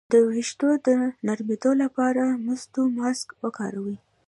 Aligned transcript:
د 0.13 0.13
ویښتو 0.29 0.69
د 0.85 0.87
نرمیدو 1.27 1.71
لپاره 1.83 2.21
د 2.27 2.39
مستو 2.45 2.81
ماسک 2.97 3.27
وکاروئ 3.43 3.97